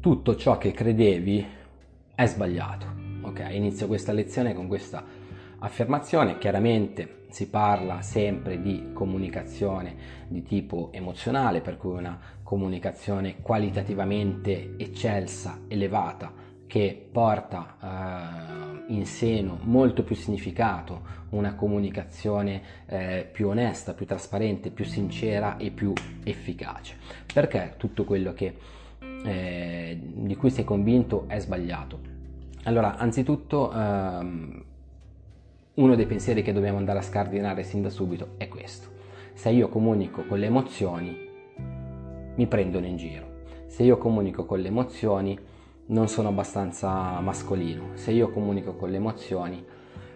tutto 0.00 0.34
ciò 0.34 0.56
che 0.56 0.72
credevi 0.72 1.46
è 2.14 2.26
sbagliato. 2.26 2.86
Ok, 3.20 3.46
inizio 3.50 3.86
questa 3.86 4.12
lezione 4.12 4.54
con 4.54 4.66
questa 4.66 5.04
affermazione. 5.58 6.38
Chiaramente 6.38 7.24
si 7.28 7.50
parla 7.50 8.00
sempre 8.00 8.62
di 8.62 8.90
comunicazione 8.94 9.94
di 10.26 10.42
tipo 10.42 10.88
emozionale, 10.92 11.60
per 11.60 11.76
cui 11.76 11.98
una 11.98 12.18
comunicazione 12.42 13.42
qualitativamente 13.42 14.74
eccelsa, 14.78 15.60
elevata, 15.68 16.32
che 16.66 17.08
porta 17.10 18.86
eh, 18.86 18.92
in 18.94 19.04
seno 19.04 19.58
molto 19.62 20.02
più 20.02 20.14
significato, 20.14 21.18
una 21.30 21.54
comunicazione 21.54 22.62
eh, 22.86 23.28
più 23.30 23.48
onesta, 23.48 23.92
più 23.92 24.06
trasparente, 24.06 24.70
più 24.70 24.84
sincera 24.84 25.56
e 25.58 25.70
più 25.70 25.92
efficace. 26.24 26.96
Perché 27.32 27.74
tutto 27.76 28.04
quello 28.04 28.32
che, 28.32 28.56
eh, 29.24 29.98
di 30.00 30.36
cui 30.36 30.50
sei 30.50 30.64
convinto 30.64 31.24
è 31.26 31.38
sbagliato? 31.38 32.00
Allora, 32.64 32.96
anzitutto, 32.96 33.72
ehm, 33.72 34.64
uno 35.74 35.94
dei 35.94 36.06
pensieri 36.06 36.42
che 36.42 36.52
dobbiamo 36.52 36.78
andare 36.78 36.98
a 36.98 37.02
scardinare 37.02 37.62
sin 37.62 37.82
da 37.82 37.90
subito 37.90 38.34
è 38.36 38.48
questo. 38.48 38.88
Se 39.32 39.48
io 39.50 39.68
comunico 39.68 40.24
con 40.26 40.38
le 40.38 40.46
emozioni, 40.46 41.16
mi 42.34 42.46
prendono 42.46 42.86
in 42.86 42.96
giro. 42.96 43.28
Se 43.66 43.82
io 43.82 43.96
comunico 43.96 44.44
con 44.44 44.60
le 44.60 44.68
emozioni, 44.68 45.38
non 45.86 46.08
sono 46.08 46.28
abbastanza 46.28 47.18
mascolino. 47.20 47.90
Se 47.94 48.10
io 48.10 48.30
comunico 48.30 48.74
con 48.74 48.90
le 48.90 48.96
emozioni, 48.96 49.64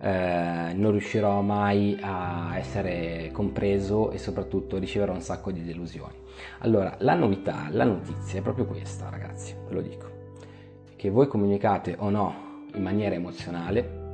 eh, 0.00 0.72
non 0.74 0.90
riuscirò 0.90 1.40
mai 1.40 1.98
a 2.00 2.56
essere 2.56 3.30
compreso 3.32 4.10
e 4.10 4.18
soprattutto 4.18 4.78
riceverò 4.78 5.12
un 5.12 5.20
sacco 5.20 5.50
di 5.50 5.64
delusioni. 5.64 6.14
Allora, 6.60 6.94
la 7.00 7.14
novità, 7.14 7.68
la 7.70 7.84
notizia 7.84 8.38
è 8.38 8.42
proprio 8.42 8.66
questa, 8.66 9.08
ragazzi, 9.08 9.54
ve 9.68 9.74
lo 9.74 9.80
dico. 9.80 10.06
Che 10.94 11.10
voi 11.10 11.26
comunicate 11.28 11.94
o 11.98 12.10
no 12.10 12.64
in 12.74 12.82
maniera 12.82 13.14
emozionale, 13.14 14.04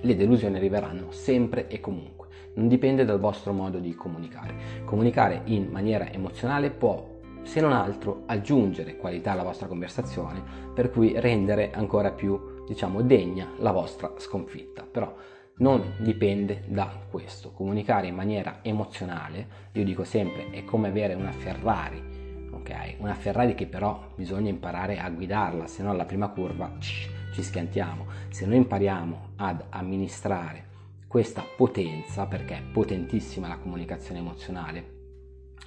le 0.00 0.16
delusioni 0.16 0.56
arriveranno 0.56 1.10
sempre 1.10 1.68
e 1.68 1.80
comunque. 1.80 2.28
Non 2.54 2.68
dipende 2.68 3.04
dal 3.04 3.18
vostro 3.18 3.52
modo 3.52 3.78
di 3.78 3.94
comunicare. 3.94 4.84
Comunicare 4.84 5.42
in 5.44 5.68
maniera 5.70 6.10
emozionale 6.10 6.70
può 6.70 7.14
se 7.42 7.60
non 7.60 7.72
altro 7.72 8.22
aggiungere 8.26 8.96
qualità 8.96 9.32
alla 9.32 9.44
vostra 9.44 9.68
conversazione, 9.68 10.42
per 10.74 10.90
cui 10.90 11.18
rendere 11.18 11.70
ancora 11.72 12.10
più, 12.10 12.55
diciamo, 12.66 13.02
degna 13.02 13.48
la 13.58 13.70
vostra 13.70 14.12
sconfitta. 14.16 14.86
Però 14.90 15.14
non 15.58 15.94
dipende 15.98 16.64
da 16.66 16.90
questo. 17.10 17.52
Comunicare 17.52 18.08
in 18.08 18.14
maniera 18.14 18.58
emozionale, 18.62 19.48
io 19.72 19.84
dico 19.84 20.04
sempre, 20.04 20.50
è 20.50 20.64
come 20.64 20.88
avere 20.88 21.14
una 21.14 21.32
Ferrari, 21.32 22.48
ok? 22.50 22.96
Una 22.98 23.14
Ferrari 23.14 23.54
che 23.54 23.66
però 23.66 24.08
bisogna 24.14 24.50
imparare 24.50 24.98
a 24.98 25.08
guidarla, 25.08 25.66
se 25.66 25.82
no 25.82 25.90
alla 25.90 26.04
prima 26.04 26.28
curva 26.28 26.72
ci 26.78 27.42
schiantiamo. 27.42 28.06
Se 28.28 28.46
noi 28.46 28.56
impariamo 28.56 29.28
ad 29.36 29.64
amministrare 29.70 30.64
questa 31.06 31.44
potenza, 31.56 32.26
perché 32.26 32.56
è 32.56 32.62
potentissima 32.62 33.48
la 33.48 33.58
comunicazione 33.58 34.20
emozionale, 34.20 34.95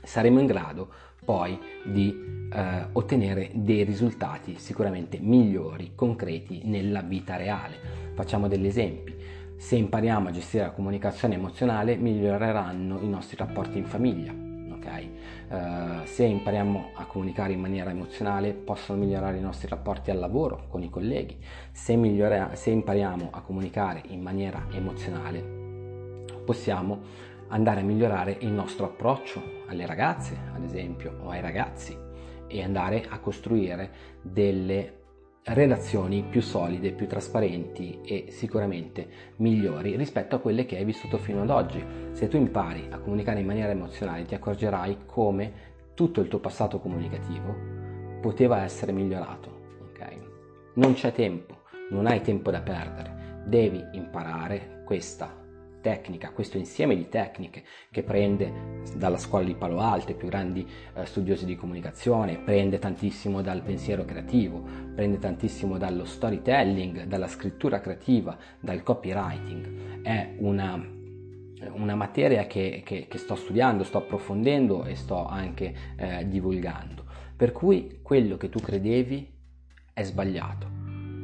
saremo 0.03 0.39
in 0.39 0.45
grado 0.45 0.89
poi 1.23 1.59
di 1.83 2.47
eh, 2.51 2.85
ottenere 2.91 3.51
dei 3.53 3.83
risultati 3.83 4.57
sicuramente 4.57 5.19
migliori, 5.19 5.91
concreti 5.93 6.61
nella 6.63 7.01
vita 7.01 7.35
reale. 7.35 7.75
Facciamo 8.13 8.47
degli 8.47 8.65
esempi. 8.65 9.15
Se 9.55 9.75
impariamo 9.75 10.29
a 10.29 10.31
gestire 10.31 10.63
la 10.63 10.71
comunicazione 10.71 11.35
emozionale, 11.35 11.97
miglioreranno 11.97 12.99
i 13.01 13.07
nostri 13.07 13.37
rapporti 13.37 13.77
in 13.77 13.85
famiglia. 13.85 14.33
Okay? 14.73 15.11
Uh, 15.49 16.05
se 16.05 16.23
impariamo 16.23 16.91
a 16.93 17.05
comunicare 17.05 17.51
in 17.51 17.59
maniera 17.59 17.91
emozionale, 17.91 18.53
possono 18.53 18.99
migliorare 18.99 19.37
i 19.37 19.41
nostri 19.41 19.67
rapporti 19.67 20.11
al 20.11 20.17
lavoro 20.17 20.67
con 20.69 20.81
i 20.81 20.89
colleghi. 20.89 21.37
Se, 21.71 21.95
migliora- 21.95 22.55
se 22.55 22.69
impariamo 22.69 23.29
a 23.31 23.41
comunicare 23.41 24.01
in 24.07 24.21
maniera 24.21 24.65
emozionale, 24.71 25.57
possiamo 26.45 27.27
andare 27.49 27.81
a 27.81 27.83
migliorare 27.83 28.37
il 28.41 28.51
nostro 28.51 28.85
approccio 28.85 29.41
alle 29.67 29.85
ragazze, 29.85 30.37
ad 30.53 30.63
esempio, 30.63 31.17
o 31.21 31.29
ai 31.29 31.41
ragazzi 31.41 31.97
e 32.47 32.63
andare 32.63 33.05
a 33.07 33.19
costruire 33.19 33.91
delle 34.21 34.97
relazioni 35.43 36.23
più 36.23 36.41
solide, 36.41 36.91
più 36.91 37.07
trasparenti 37.07 38.01
e 38.03 38.25
sicuramente 38.29 39.07
migliori 39.37 39.95
rispetto 39.95 40.35
a 40.35 40.39
quelle 40.39 40.65
che 40.65 40.77
hai 40.77 40.85
vissuto 40.85 41.17
fino 41.17 41.41
ad 41.41 41.49
oggi. 41.49 41.83
Se 42.11 42.27
tu 42.27 42.37
impari 42.37 42.87
a 42.89 42.99
comunicare 42.99 43.39
in 43.39 43.45
maniera 43.45 43.71
emozionale 43.71 44.25
ti 44.25 44.35
accorgerai 44.35 44.99
come 45.05 45.67
tutto 45.93 46.21
il 46.21 46.27
tuo 46.27 46.39
passato 46.39 46.79
comunicativo 46.79 47.55
poteva 48.21 48.63
essere 48.63 48.91
migliorato. 48.91 49.77
Okay? 49.89 50.19
Non 50.75 50.93
c'è 50.93 51.11
tempo, 51.11 51.63
non 51.89 52.05
hai 52.05 52.21
tempo 52.21 52.51
da 52.51 52.61
perdere, 52.61 53.43
devi 53.45 53.83
imparare 53.93 54.83
questa 54.85 55.47
tecnica, 55.81 56.31
questo 56.31 56.57
insieme 56.57 56.95
di 56.95 57.09
tecniche 57.09 57.63
che 57.91 58.03
prende 58.03 58.81
dalla 58.95 59.17
scuola 59.17 59.45
di 59.45 59.55
Palo 59.55 59.79
Alto, 59.79 60.11
i 60.11 60.15
più 60.15 60.27
grandi 60.27 60.67
eh, 60.95 61.05
studiosi 61.05 61.45
di 61.45 61.55
comunicazione, 61.55 62.37
prende 62.37 62.79
tantissimo 62.79 63.41
dal 63.41 63.61
pensiero 63.61 64.05
creativo, 64.05 64.63
prende 64.95 65.19
tantissimo 65.19 65.77
dallo 65.77 66.05
storytelling, 66.05 67.03
dalla 67.03 67.27
scrittura 67.27 67.79
creativa, 67.79 68.37
dal 68.59 68.83
copywriting. 68.83 70.01
È 70.01 70.35
una, 70.39 70.75
una 71.73 71.95
materia 71.95 72.47
che, 72.47 72.81
che, 72.85 73.07
che, 73.07 73.17
sto 73.17 73.35
studiando, 73.35 73.83
sto 73.83 73.99
approfondendo 73.99 74.85
e 74.85 74.95
sto 74.95 75.25
anche 75.25 75.73
eh, 75.97 76.27
divulgando. 76.27 77.05
Per 77.35 77.51
cui 77.51 77.99
quello 78.01 78.37
che 78.37 78.49
tu 78.49 78.59
credevi 78.59 79.37
è 79.93 80.03
sbagliato 80.03 80.68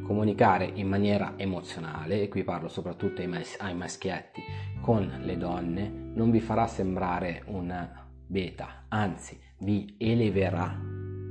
comunicare 0.05 0.69
in 0.75 0.87
maniera 0.87 1.33
emozionale, 1.35 2.21
e 2.21 2.27
qui 2.27 2.43
parlo 2.43 2.67
soprattutto 2.69 3.21
ai, 3.21 3.27
mas- 3.27 3.57
ai 3.59 3.75
maschietti, 3.75 4.41
con 4.79 5.11
le 5.23 5.37
donne, 5.37 5.89
non 6.13 6.29
vi 6.29 6.39
farà 6.39 6.67
sembrare 6.67 7.41
una 7.47 8.07
beta, 8.27 8.85
anzi 8.87 9.37
vi 9.59 9.95
eleverà, 9.97 10.79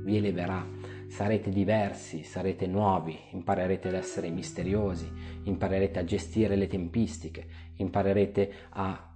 vi 0.03 0.17
eleverà. 0.17 0.67
Sarete 1.07 1.49
diversi, 1.49 2.23
sarete 2.23 2.67
nuovi, 2.67 3.17
imparerete 3.31 3.87
ad 3.87 3.93
essere 3.93 4.29
misteriosi, 4.29 5.09
imparerete 5.43 5.99
a 5.99 6.03
gestire 6.03 6.55
le 6.55 6.67
tempistiche, 6.67 7.47
imparerete 7.75 8.51
a 8.71 9.15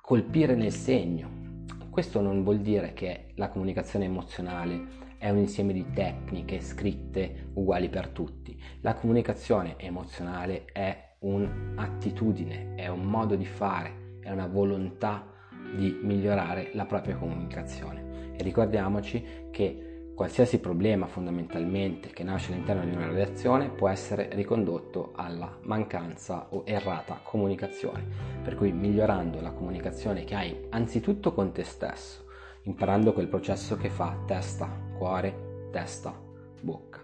colpire 0.00 0.54
nel 0.54 0.72
segno. 0.72 1.64
Questo 1.90 2.20
non 2.20 2.44
vuol 2.44 2.60
dire 2.60 2.92
che 2.92 3.32
la 3.34 3.48
comunicazione 3.48 4.04
emozionale 4.04 5.04
è 5.26 5.30
un 5.30 5.38
insieme 5.38 5.72
di 5.72 5.90
tecniche 5.92 6.60
scritte 6.60 7.48
uguali 7.54 7.88
per 7.88 8.10
tutti. 8.10 8.56
La 8.82 8.94
comunicazione 8.94 9.74
emozionale 9.76 10.66
è 10.66 11.14
un'attitudine, 11.18 12.76
è 12.76 12.86
un 12.86 13.02
modo 13.02 13.34
di 13.34 13.44
fare, 13.44 14.18
è 14.20 14.30
una 14.30 14.46
volontà 14.46 15.26
di 15.74 15.98
migliorare 16.00 16.70
la 16.74 16.84
propria 16.84 17.16
comunicazione. 17.16 18.34
E 18.36 18.42
ricordiamoci 18.44 19.48
che 19.50 20.12
qualsiasi 20.14 20.60
problema 20.60 21.06
fondamentalmente 21.06 22.10
che 22.10 22.22
nasce 22.22 22.52
all'interno 22.52 22.84
di 22.84 22.94
una 22.94 23.08
relazione 23.08 23.68
può 23.70 23.88
essere 23.88 24.28
ricondotto 24.32 25.10
alla 25.16 25.58
mancanza 25.62 26.46
o 26.50 26.62
errata 26.64 27.18
comunicazione. 27.20 28.04
Per 28.44 28.54
cui 28.54 28.70
migliorando 28.70 29.40
la 29.40 29.50
comunicazione 29.50 30.22
che 30.22 30.36
hai 30.36 30.66
anzitutto 30.70 31.34
con 31.34 31.50
te 31.50 31.64
stesso, 31.64 32.25
imparando 32.66 33.12
quel 33.12 33.28
processo 33.28 33.76
che 33.76 33.88
fa 33.88 34.16
testa, 34.26 34.68
cuore, 34.96 35.68
testa, 35.70 36.14
bocca. 36.60 37.02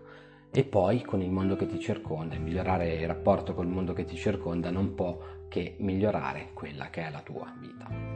E 0.50 0.64
poi 0.64 1.02
con 1.02 1.22
il 1.22 1.30
mondo 1.30 1.56
che 1.56 1.66
ti 1.66 1.80
circonda, 1.80 2.36
migliorare 2.36 2.94
il 2.94 3.06
rapporto 3.06 3.54
col 3.54 3.66
mondo 3.66 3.92
che 3.92 4.04
ti 4.04 4.16
circonda 4.16 4.70
non 4.70 4.94
può 4.94 5.18
che 5.48 5.76
migliorare 5.78 6.50
quella 6.52 6.90
che 6.90 7.06
è 7.06 7.10
la 7.10 7.20
tua 7.20 7.52
vita. 7.58 8.11